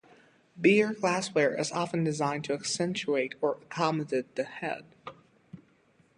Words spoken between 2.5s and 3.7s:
accentuate or